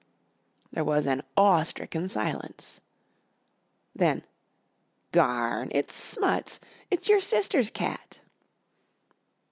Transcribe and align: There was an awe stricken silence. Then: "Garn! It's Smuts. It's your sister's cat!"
There 0.71 0.83
was 0.83 1.05
an 1.05 1.21
awe 1.37 1.61
stricken 1.61 2.09
silence. 2.09 2.81
Then: 3.93 4.25
"Garn! 5.11 5.69
It's 5.73 5.93
Smuts. 5.93 6.59
It's 6.89 7.07
your 7.07 7.19
sister's 7.21 7.69
cat!" 7.69 8.19